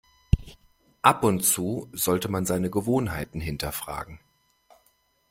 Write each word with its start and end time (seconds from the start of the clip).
Ab 1.03 1.23
und 1.23 1.41
zu 1.45 1.87
sollte 1.93 2.27
man 2.27 2.47
seine 2.47 2.71
Gewohnheiten 2.71 3.39
hinterfragen. 3.39 4.19